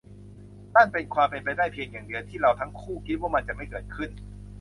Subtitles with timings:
[0.75, 4.09] นั่นเป็นความเป็นไปได้เพียงอย่างเดียว แต่เราทั้งคู่คิดว่ามันจะไม่เกิดขึ้น